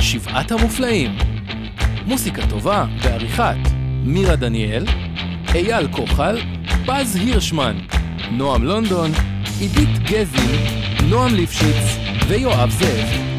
[0.00, 1.10] שבעת המופלאים.
[2.06, 3.56] מוסיקה טובה בעריכת
[4.04, 4.84] מירה דניאל,
[5.54, 6.38] אייל כוחל,
[6.86, 7.76] פז הירשמן,
[8.30, 9.10] נועם לונדון,
[9.60, 10.58] עידית גזי,
[11.08, 11.98] נועם ליפשיץ
[12.28, 13.31] ויואב זאב.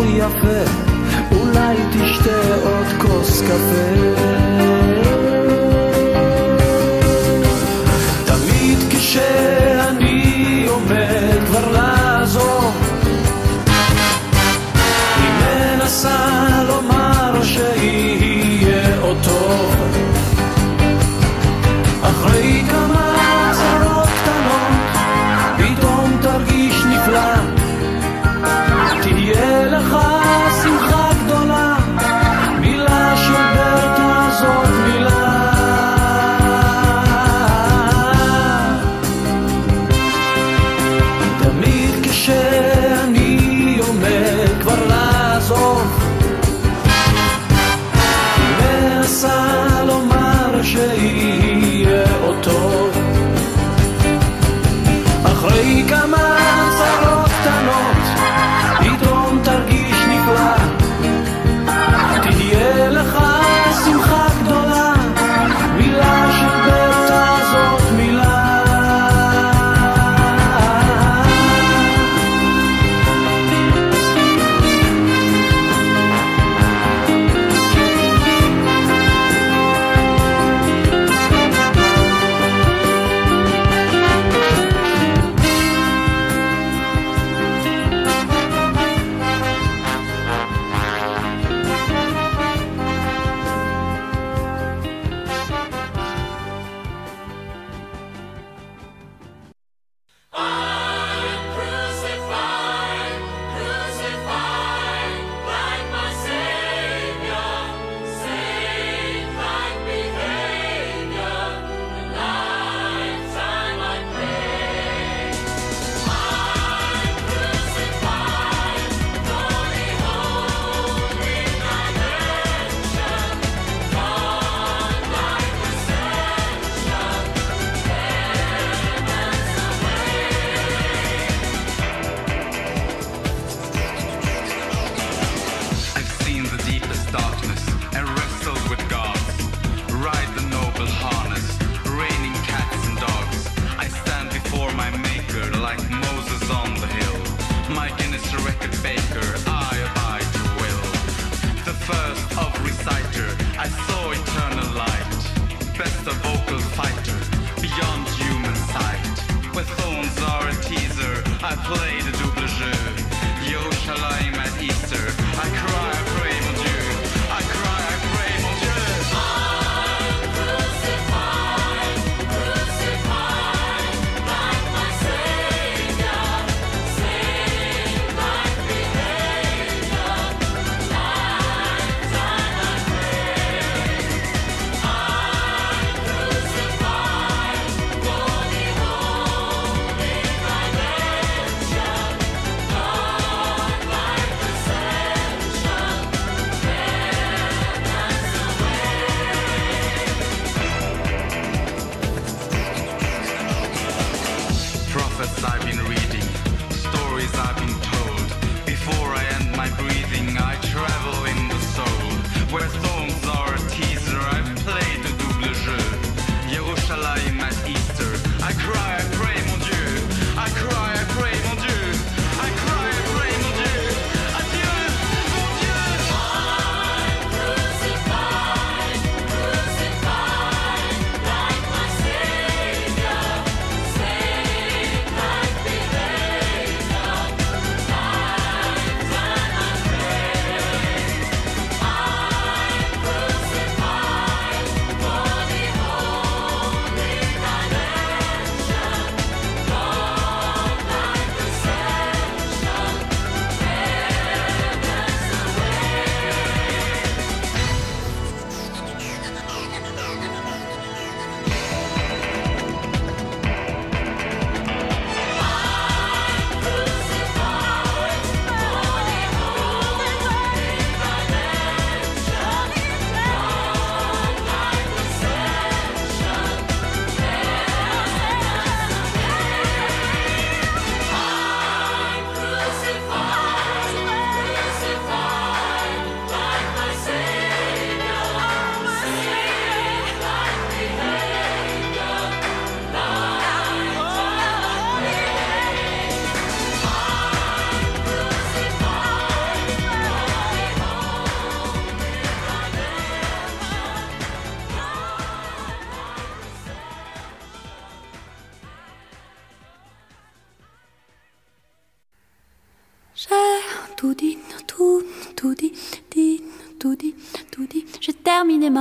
[0.00, 0.72] יפה,
[1.32, 4.11] אולי תשתה עוד כוס קפה.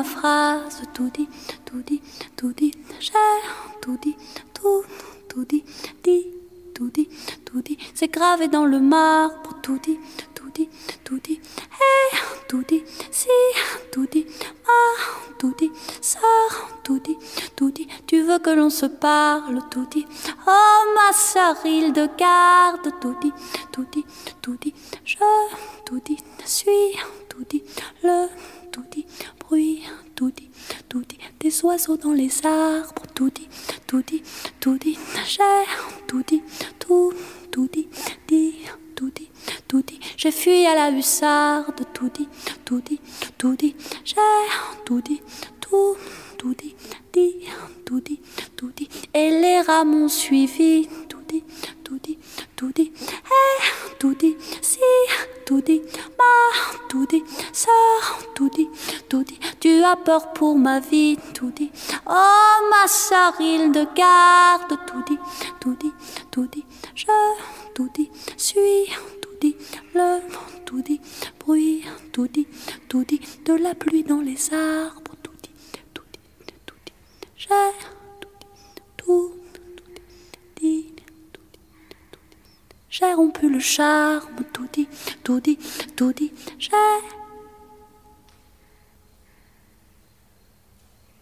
[0.02, 1.30] Ma phrase, tout dit,
[1.64, 2.02] tout dit,
[2.36, 3.12] tout dit, j'ai
[3.82, 4.16] tout dit,
[4.52, 4.84] tout,
[5.30, 5.64] tout dit,
[6.04, 6.26] dit,
[6.74, 7.08] tout dit,
[7.46, 10.00] tout dit, c'est gravé dans le marbre, tout dit,
[10.34, 10.70] tout dit,
[11.04, 11.40] tout dit,
[11.82, 13.30] hey, tout dit, si,
[13.92, 14.26] tout dit,
[14.68, 15.02] ah,
[15.38, 15.70] tout dit,
[16.02, 16.20] ça,
[16.84, 17.18] tout dit,
[17.56, 20.08] tout dit, tu veux que l'on se parle, tout dit,
[20.48, 23.34] oh ma sœur, il de garde, tout dit,
[23.72, 24.06] tout dit,
[24.42, 24.74] tout dit,
[25.06, 25.18] je,
[25.86, 26.98] tout dit, suis,
[27.30, 27.64] tout dit,
[28.04, 28.28] le,
[28.72, 29.06] tout dit,
[30.16, 30.50] tout dit,
[30.88, 33.50] tout dit, des oiseaux dans les arbres, tout dit,
[33.86, 34.24] tout dit,
[34.62, 35.42] tout dit, j'ai
[36.08, 36.42] tout dit,
[36.80, 37.12] tout,
[37.52, 37.90] tout dit,
[38.30, 38.56] dit,
[38.96, 39.30] tout dit,
[39.68, 42.30] tout dit, j'ai fui à la hussarde, tout dit,
[42.64, 43.02] tout dit,
[43.38, 44.16] tout dit, j'ai
[44.86, 45.22] tout dit,
[45.60, 45.98] tout,
[46.38, 46.74] tout dit,
[47.12, 47.36] dit,
[47.86, 48.22] tout dit,
[48.56, 51.44] tout dit, et les rats m'ont suivi, tout dit,
[51.84, 52.18] tout dit,
[52.62, 54.80] Tuti, hé, eh, tuti, si,
[55.46, 55.82] tuti,
[56.16, 56.30] ma,
[56.88, 57.72] tuti, ça,
[58.36, 58.70] tuti,
[59.10, 61.72] tuti, tu as peur pour ma vie, tuti,
[62.06, 65.18] oh ma sarille de garde, tout dit
[65.60, 65.76] tout
[66.52, 66.64] dit
[66.94, 67.08] je,
[67.96, 69.56] dit suis, tuti,
[69.96, 70.20] le,
[70.64, 71.02] tuti,
[71.40, 72.48] bruit, tout dit
[73.44, 75.50] de la pluie dans les arbres, tuti,
[75.96, 76.20] tuti,
[76.68, 76.94] tuti,
[77.36, 77.74] j'ai,
[78.20, 79.34] tuti, tout,
[80.56, 80.91] tuti,
[82.92, 84.88] j'ai rompu le charme, tout dit,
[85.24, 85.58] tout dit,
[85.96, 86.72] tout dit, j'ai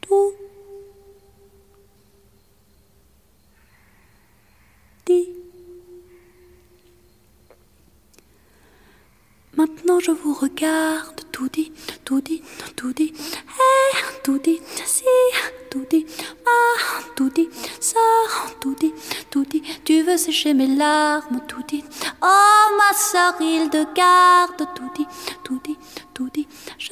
[0.01, 0.33] tout
[5.05, 5.29] dit.
[9.55, 11.71] Maintenant je vous regarde, tout dit,
[12.03, 12.41] tout dit,
[12.75, 15.03] tout dit, eh, tout dit, si,
[15.69, 16.05] tout dit,
[16.47, 17.49] ah, tout dit,
[17.79, 17.99] ça,
[18.59, 18.93] tout dit,
[19.29, 19.61] tout dit,
[20.17, 21.83] sécher mes larmes, tout dit,
[22.21, 25.07] oh ma sœur, il de garde, tout dit,
[25.43, 25.77] tout dit,
[26.13, 26.47] tout dit,
[26.77, 26.89] je,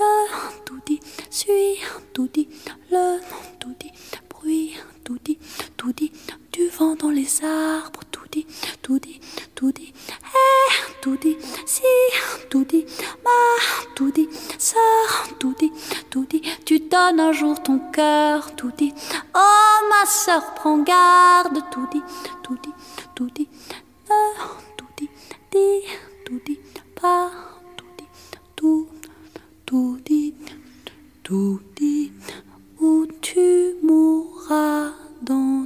[0.65, 1.79] tout dit, suis,
[2.13, 2.47] tout dit,
[2.91, 3.19] le,
[3.59, 3.91] tout dit,
[4.29, 5.37] bruit, tout dit,
[5.77, 6.11] tout dit,
[6.51, 8.45] du vent dans les arbres, tout dit,
[8.81, 9.19] tout dit,
[9.55, 11.83] tout dit, eh, tout dit, si,
[12.49, 12.85] tout dit,
[13.23, 14.77] ma, tout dit, ça,
[15.39, 15.71] tout dit,
[16.09, 18.93] tout dit, tu donnes un jour ton cœur, tout dit,
[19.35, 22.03] oh ma sœur, prends garde, tout dit,
[22.43, 22.73] tout dit,
[23.17, 23.49] tutti,
[24.05, 24.15] da
[24.75, 25.09] tutti,
[25.49, 25.81] di
[26.23, 26.53] tutti,
[26.93, 27.31] pa
[27.73, 28.05] tutti,
[28.53, 28.87] tu,
[29.65, 30.35] tutti,
[31.23, 32.13] tutti,
[32.79, 35.57] où tu mourras d'ennui.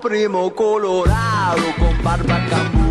[0.00, 2.81] Primo colorado con barba camburada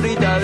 [0.00, 0.37] Florida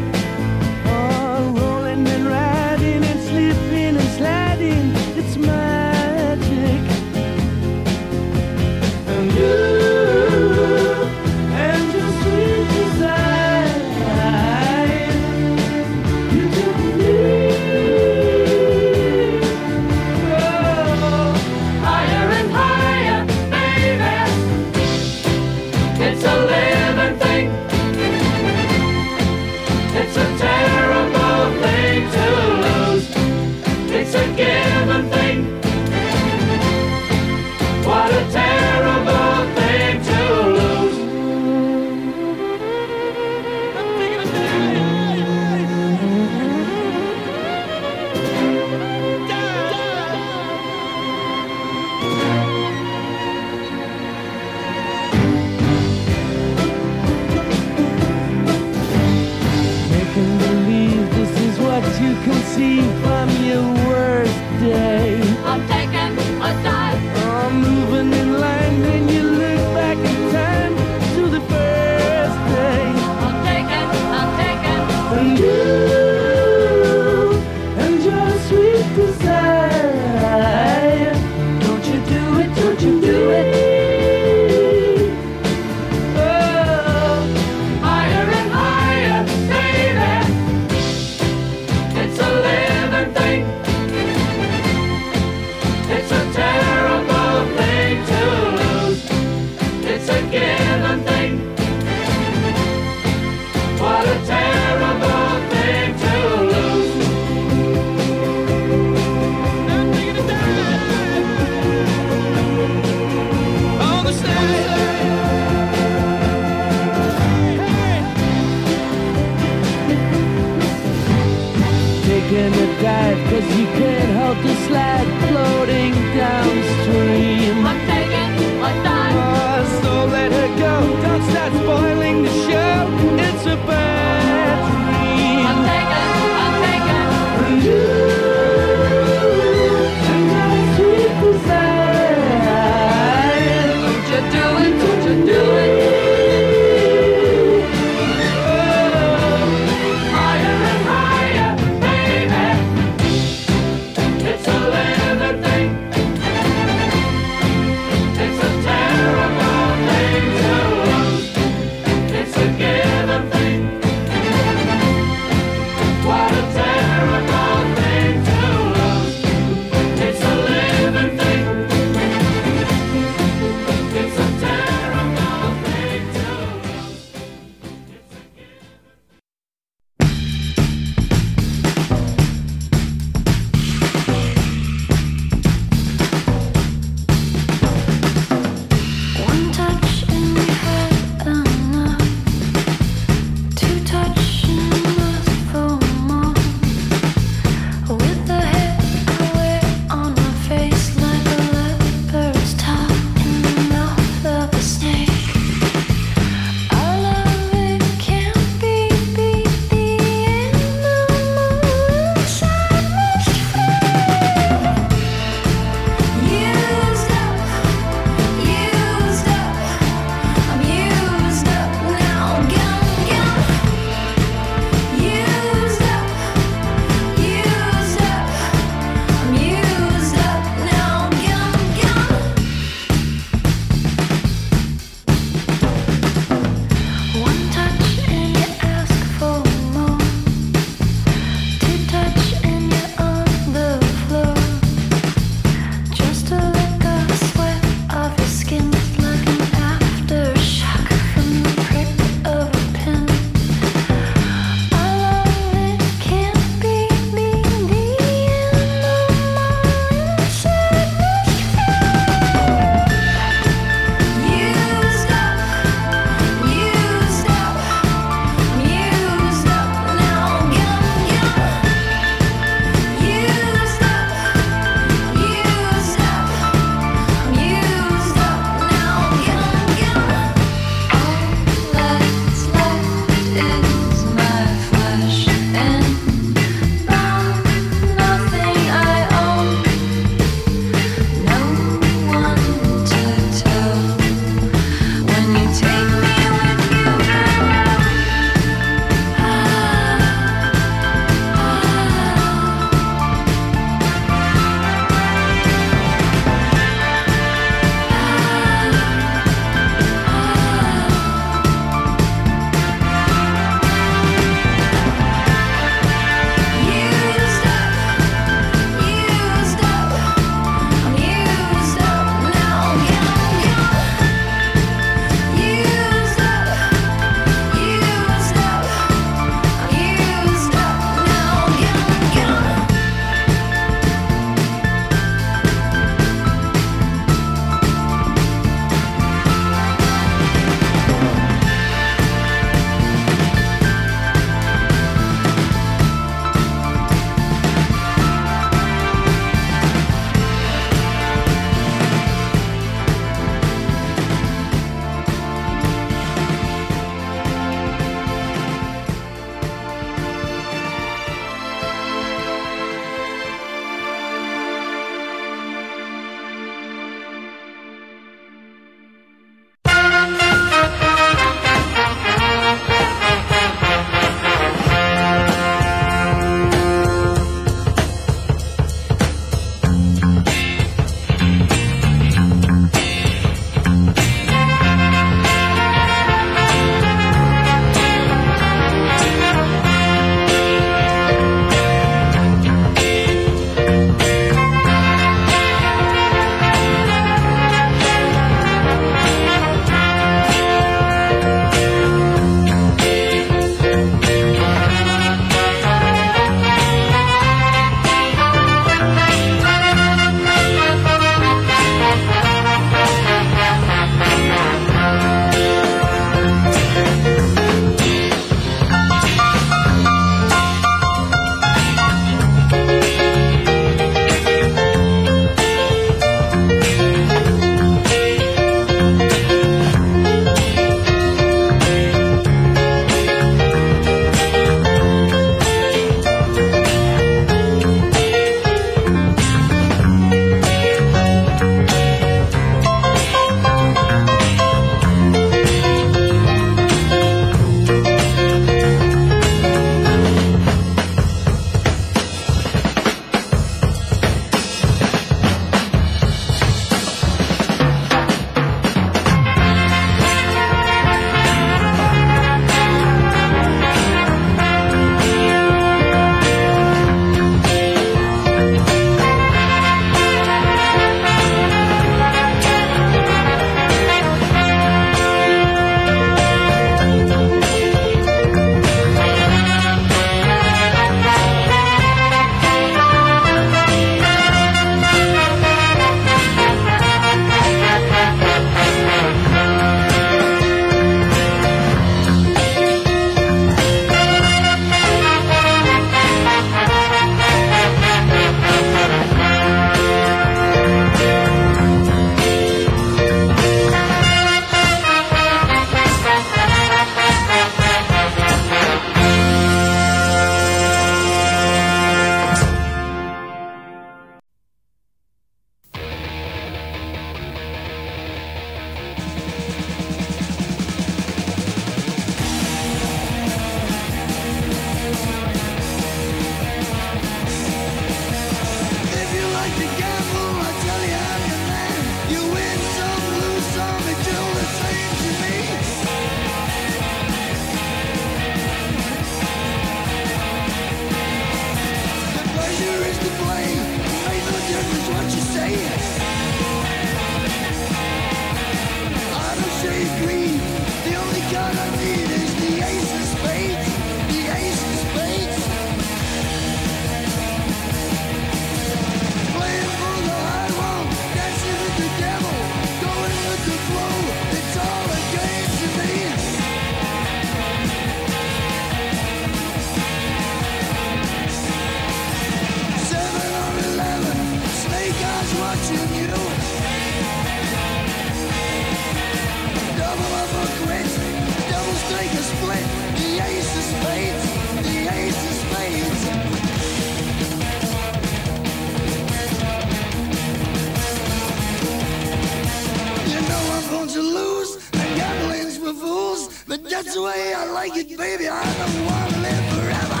[596.84, 598.28] that's the way I like it, baby.
[598.28, 600.00] I don't want to live forever.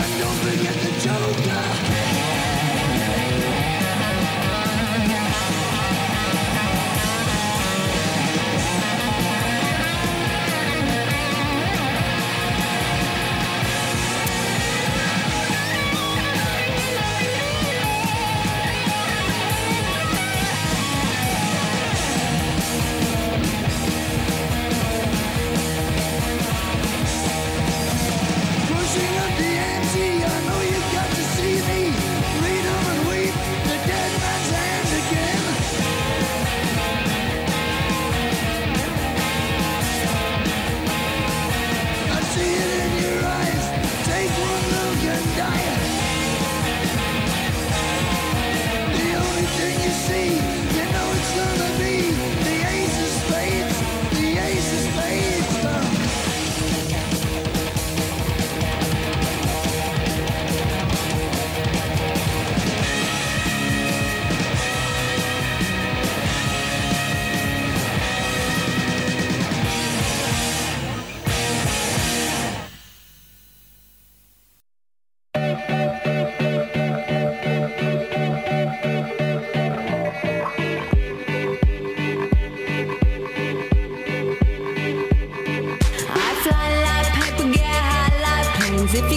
[0.00, 2.17] And don't forget the joker.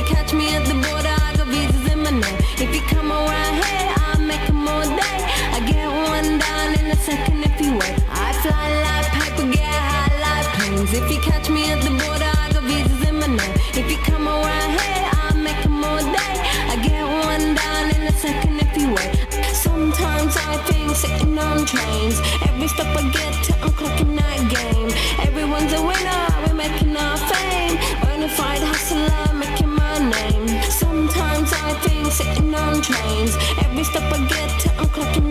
[0.01, 2.39] You catch me at the border, I got visas in my name.
[2.57, 5.19] If you come around here, I'll make all day.
[5.55, 7.95] I get one down in a second if you wait.
[8.09, 10.93] I fly like paper, get high like planes.
[10.93, 13.55] If you catch me at the border, I got visas in my name.
[13.79, 16.35] If you come around here, I'll make all day.
[16.71, 19.11] I get one down in a second if you wait.
[19.53, 22.17] Sometimes I think sitting on trains.
[22.47, 24.89] Every I get to, I'm clocking that game.
[25.27, 27.51] Everyone's a winner, we're making our fame.
[32.91, 33.37] chains.
[33.59, 35.30] Every step I get, I'm clocking.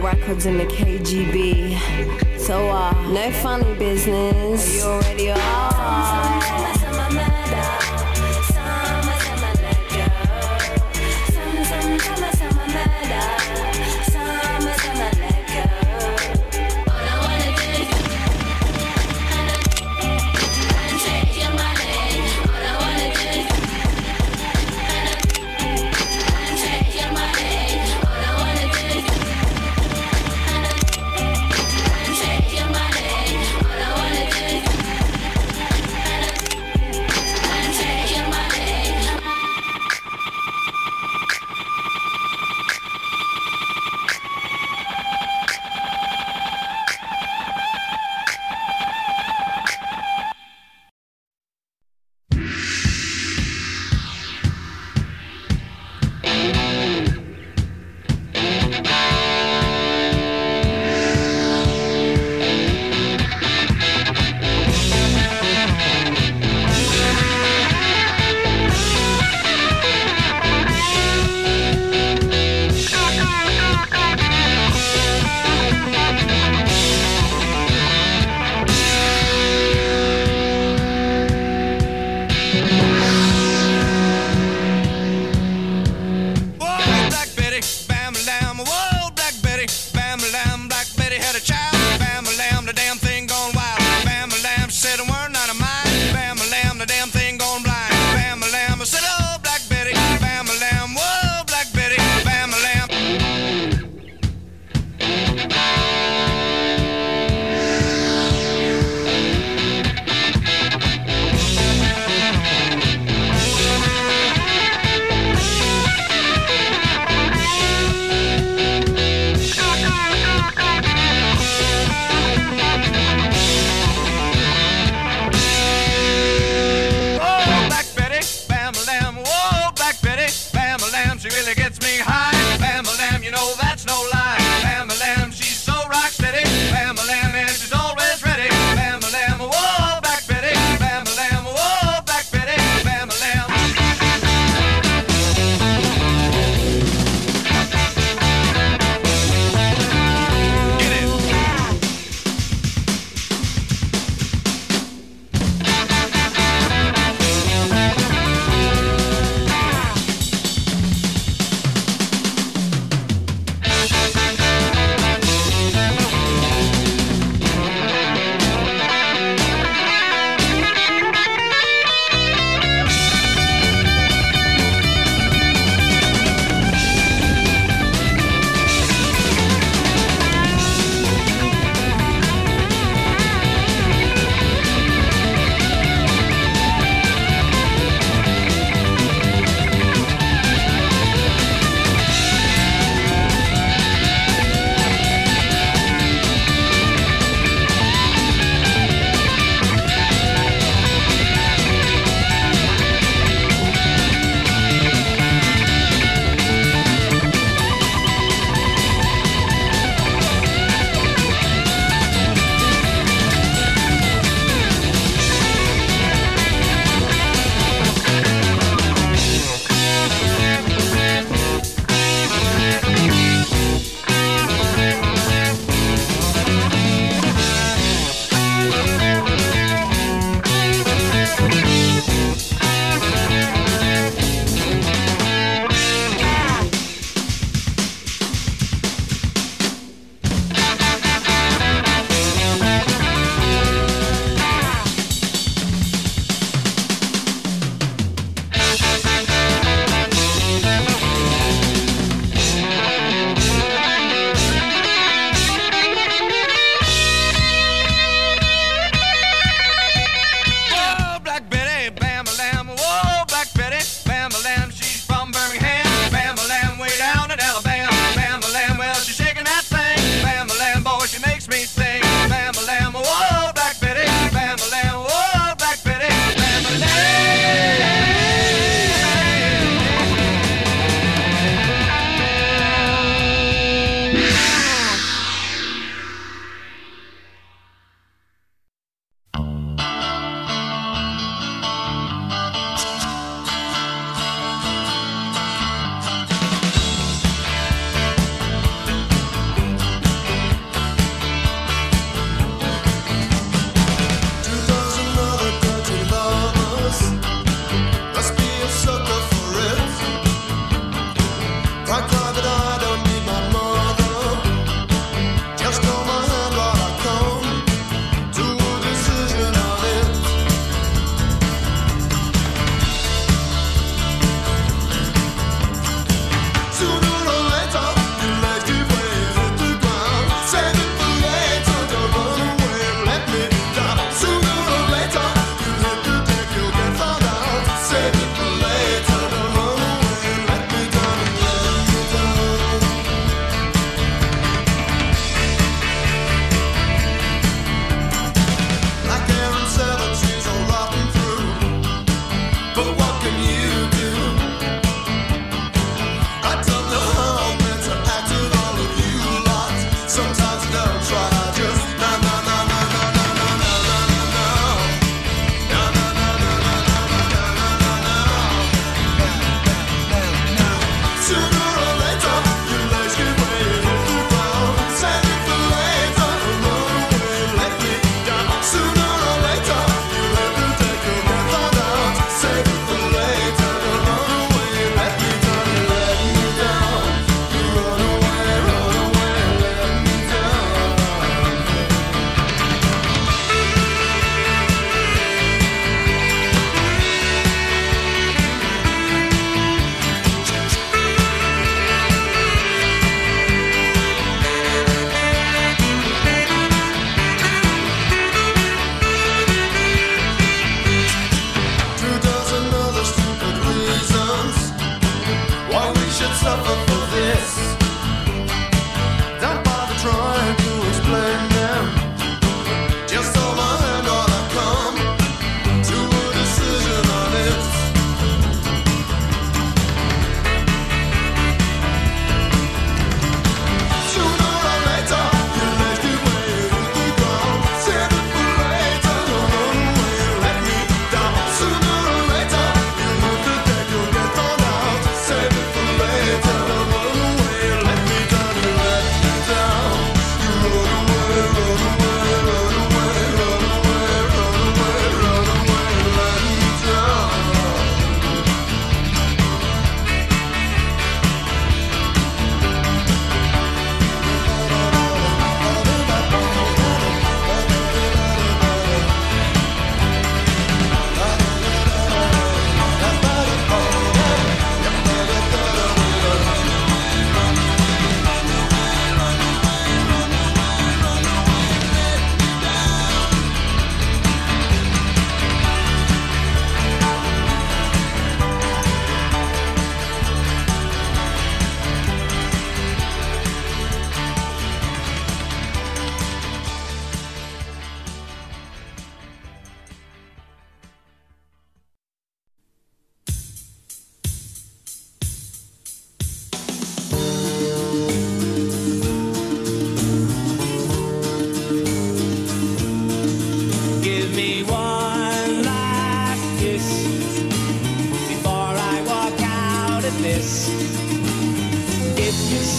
[0.00, 2.38] records in the KGB.
[2.38, 4.76] So, uh, no funny business.
[4.76, 6.57] You already are.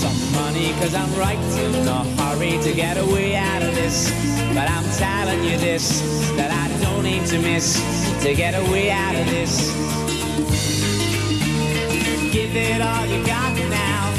[0.01, 4.11] Some money, cause I'm right in a hurry to get away out of this.
[4.53, 6.01] But I'm telling you this,
[6.37, 7.81] that I don't aim to miss
[8.23, 9.71] to get away out of this.
[12.31, 14.13] Give it all you got now.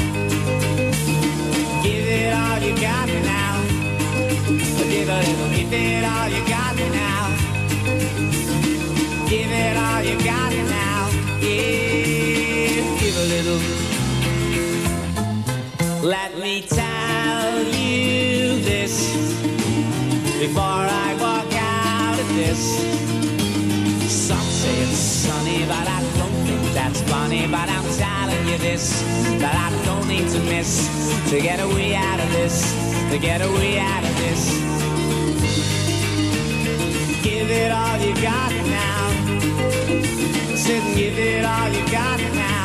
[1.83, 3.63] Give it all you got now.
[4.91, 7.35] Give a little, give it all you got now.
[9.29, 11.09] Give it all you got now.
[11.41, 12.40] Yeah, give
[13.31, 13.61] little.
[16.03, 18.93] Let me tell you this
[20.43, 22.61] before I walk out of this.
[24.27, 27.47] Some say it's sunny, but I don't think that's funny.
[27.47, 29.01] But I'm telling you this
[29.43, 30.71] that I don't need to miss
[31.29, 32.55] to get away out of this,
[33.11, 34.41] to get away out of this.
[37.23, 39.03] Give it all you got now.
[40.63, 42.60] Sit and give it all you got now.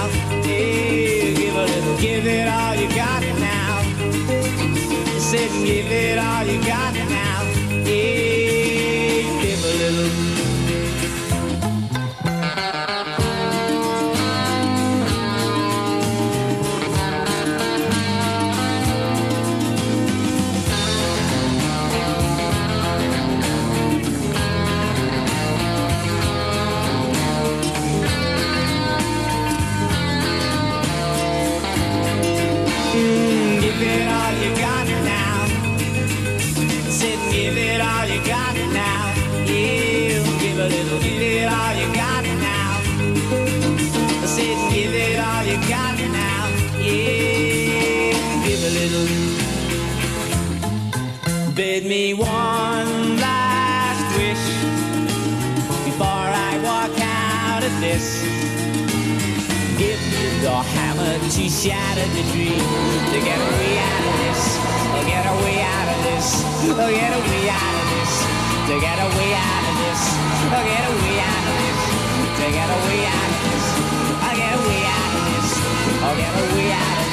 [0.47, 3.82] Give a little, give it all you got now.
[5.18, 7.36] Sit and give it all you got now.
[51.89, 54.45] Me one last wish
[55.84, 58.22] before I walk out of this.
[59.78, 62.59] Give me the hammer to shatter the dream
[63.12, 64.43] To get away out of this
[64.97, 66.26] Oh, get away out of this
[66.74, 68.12] Oh, get away out of this
[68.66, 70.03] To get away out of this
[70.49, 71.80] Oh, get away out of this
[72.41, 73.64] To get away out of this
[74.26, 75.49] Oh, get away out of this
[76.03, 77.05] Oh, get away out of this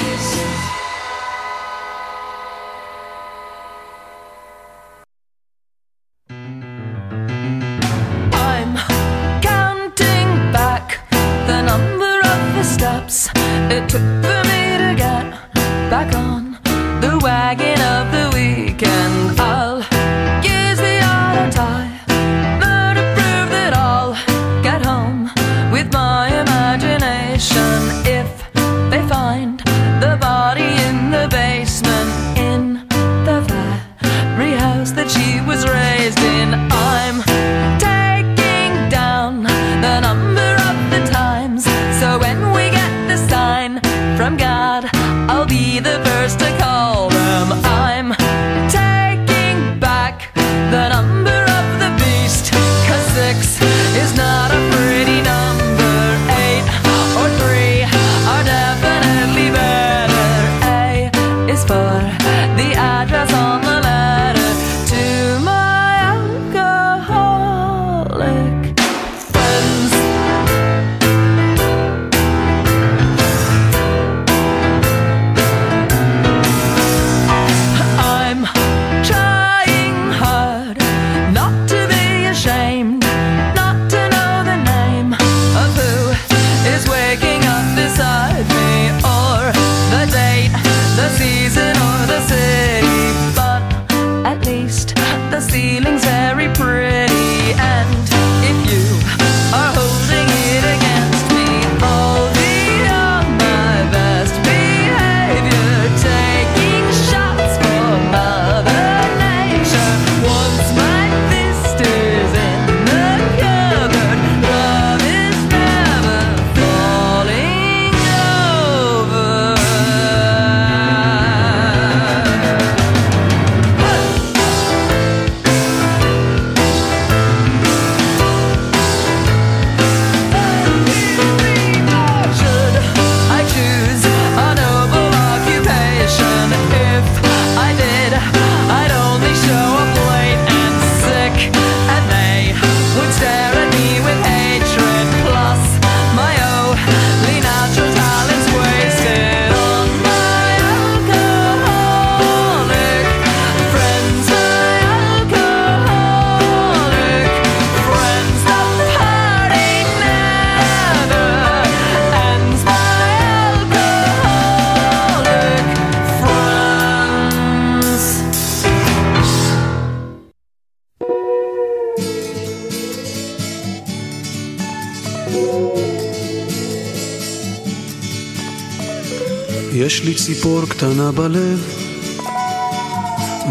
[180.26, 181.74] ציפור קטנה בלב,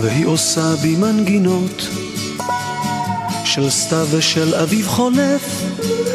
[0.01, 1.89] והיא עושה בי מנגינות
[3.45, 5.63] של סתיו ושל אביב חולף,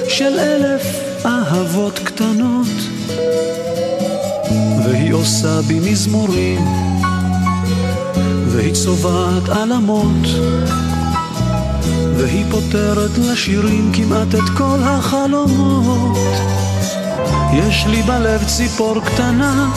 [0.09, 0.83] של אלף
[1.25, 2.67] אהבות קטנות.
[4.85, 6.65] והיא עושה בי מזמורים,
[8.47, 10.27] והיא צובעת עלמות,
[12.17, 16.19] והיא פותרת לשירים כמעט את כל החלומות.
[17.55, 19.71] יש לי בלב ציפור קטנה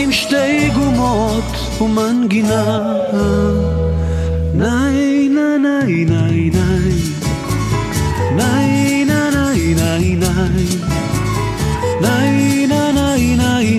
[0.00, 2.82] עם שתי גומות ומנגינה.
[4.54, 6.92] ניי ניי ניי ניי ניי.
[8.36, 10.66] ניי ניי ניי ניי ניי.
[12.00, 13.78] ניי ניי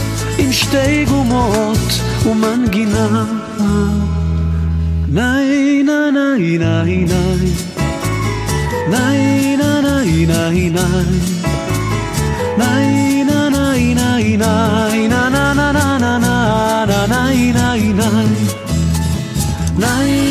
[0.41, 1.77] עם שתי גומות
[2.25, 3.25] ומנגינה
[5.07, 7.05] ניי ניי ניי ניי
[8.89, 11.09] ניי ניי ניי ניי ניי
[12.57, 15.07] ניי ניי ניי ניי
[17.07, 18.23] ניי ניי ניי
[19.77, 20.30] ניי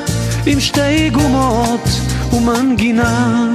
[0.45, 1.89] עם שתי גומות
[2.33, 3.47] ומנגינה.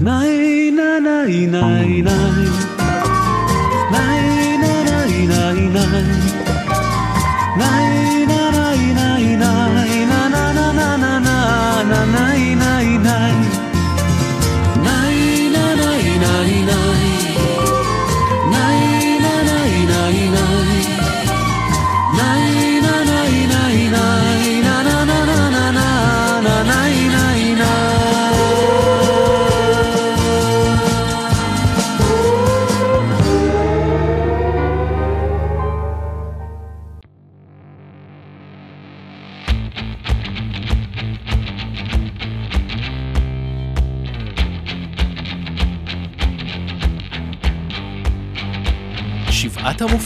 [0.00, 2.48] ניי ניי ניי ניי ניי.
[3.90, 6.29] ניי ניי ניי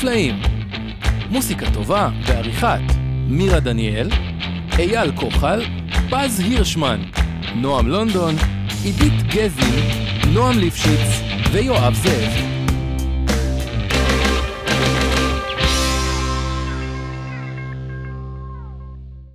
[0.05, 0.34] שבעת המופלאים.
[1.30, 2.80] מוסיקה טובה בעריכת
[3.28, 4.09] מירה דניאל,
[4.78, 5.62] אייל כוחל,
[6.11, 7.02] פז הירשמן,
[7.55, 8.34] נועם לונדון,
[8.84, 9.80] עידית גזי,
[10.32, 12.43] נועם ליפשיץ ויואב זאב.